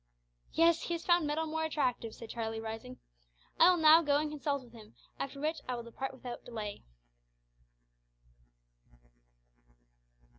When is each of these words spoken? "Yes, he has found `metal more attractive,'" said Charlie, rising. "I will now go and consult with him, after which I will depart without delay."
"Yes, 0.53 0.81
he 0.85 0.95
has 0.95 1.05
found 1.05 1.29
`metal 1.29 1.47
more 1.47 1.63
attractive,'" 1.63 2.15
said 2.15 2.31
Charlie, 2.31 2.59
rising. 2.59 2.97
"I 3.59 3.69
will 3.69 3.77
now 3.77 4.01
go 4.01 4.17
and 4.17 4.31
consult 4.31 4.63
with 4.63 4.73
him, 4.73 4.95
after 5.19 5.39
which 5.39 5.59
I 5.69 5.75
will 5.75 5.83
depart 5.83 6.11
without 6.11 6.43
delay." 6.43 6.81